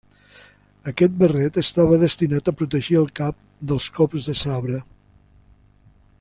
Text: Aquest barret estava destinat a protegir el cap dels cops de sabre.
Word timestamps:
Aquest 0.91 1.19
barret 1.23 1.59
estava 1.61 1.99
destinat 2.05 2.49
a 2.49 2.55
protegir 2.63 2.99
el 3.03 3.07
cap 3.21 3.39
dels 3.73 3.91
cops 3.99 4.31
de 4.31 4.37
sabre. 4.45 4.81